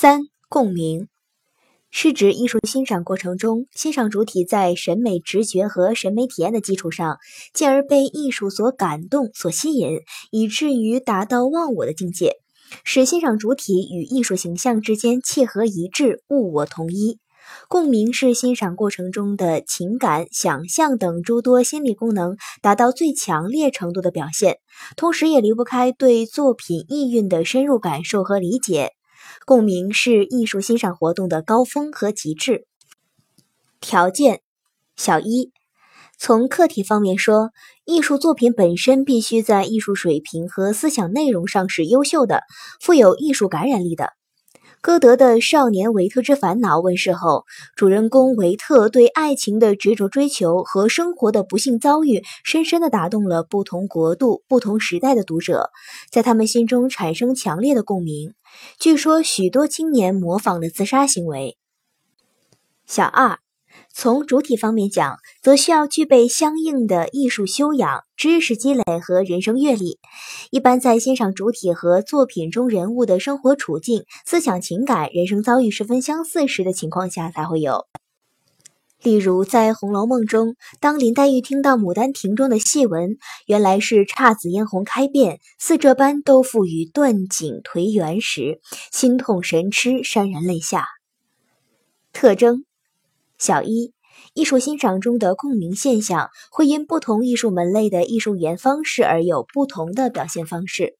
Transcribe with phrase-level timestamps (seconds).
[0.00, 1.08] 三、共鸣
[1.90, 7.18] 是指艺术欣赏过程中，欣赏主体在审美直觉和审美体验的基础上，
[7.52, 9.98] 进而被艺术所感动、所吸引，
[10.30, 12.36] 以至于达到忘我的境界，
[12.82, 17.18] 使欣赏主体与艺术形象之间契合一致、物我同一。
[17.68, 24.60] 共鸣是欣赏过程中的情感、想象等诸多心理功能达到最强烈程度的表现，
[24.96, 28.92] 同时也离不开对作品意蕴的深入感受和理解。
[29.44, 32.66] 共鸣是艺术欣赏活动的高峰和极致。
[33.80, 34.40] 条件：
[34.96, 35.52] 小一，
[36.18, 37.50] 从客体方面说，
[37.84, 42.42] 艺术作品本身必须在艺术水平和思想内容上是优秀的，
[42.80, 44.19] 富有艺术感染力的。
[44.82, 47.44] 歌德的《少年维特之烦恼》问世后，
[47.76, 55.68] 主人公维特对爱情的执着追求和生活的不幸遭遇，深深地打动了不同国度、不同时代的读者，
[56.10, 58.32] 在他们心中产生强烈的共鸣。
[58.78, 61.58] 据说，许多青年模仿了自杀行为。
[62.86, 63.38] 小二。
[63.92, 69.98] 从主体方面讲，则需要具备相应的艺术修养、知识积累和人生阅历。
[70.50, 77.86] 一般在欣赏主体和作品中人物的生活处境、思想情感、人生遭遇十分相似时的情况下才会有。
[79.02, 88.60] 例如，在《红楼梦》中，当林黛玉听到《牡丹亭》中的戏文，原来是姹紫嫣红开遍，似这般都付与断井颓垣时，
[88.92, 90.86] 心痛神痴，潸然泪下。
[92.12, 92.64] 特征。
[93.40, 93.94] 小一，
[94.34, 100.98] 艺术欣赏中的共鸣现象会因不同艺术门类的艺术语言方式而有不同的表现方式。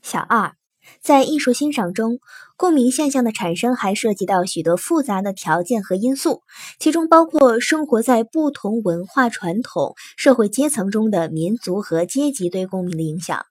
[0.00, 0.52] 小二，
[1.00, 2.20] 在艺术欣赏中，
[2.56, 6.42] 共鸣现象的产生还涉及到许多复杂的条件和因素，
[6.78, 13.44] 其中包括生活在不同文化传统、社会阶层中的民族和阶级对共鸣的影响。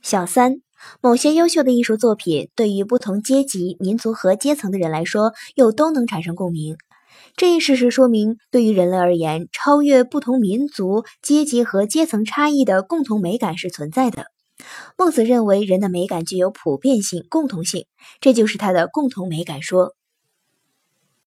[0.00, 0.60] 小三。
[1.00, 6.76] 某些优秀的艺术作品，对于不同阶级、民族和阶层的人来说，又都能产生共鸣。
[7.36, 14.26] 这一事实说明，对于人类而言，超越不同民族、阶级和阶层差异的共同美感是存在的。
[14.96, 17.86] 孟子认为，人的美感具有普遍性、共同性，
[18.20, 19.97] 这就是他的共同美感说。